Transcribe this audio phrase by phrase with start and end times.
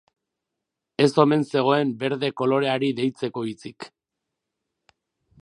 [1.03, 3.91] Ez omen zegoen berde koloreari deitzeko hitzik.